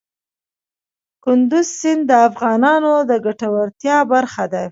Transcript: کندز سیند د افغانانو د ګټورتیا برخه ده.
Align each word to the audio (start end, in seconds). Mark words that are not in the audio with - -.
کندز 1.23 1.67
سیند 1.79 2.01
د 2.09 2.11
افغانانو 2.29 2.93
د 3.09 3.11
ګټورتیا 3.25 3.97
برخه 4.11 4.45
ده. 4.51 4.59